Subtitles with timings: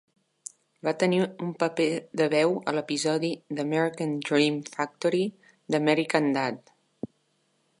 [0.85, 1.85] Va tenir un paper
[2.21, 5.23] de veu a l'episodi d'"American Dream Factory"
[5.75, 6.75] d'"American Dad!".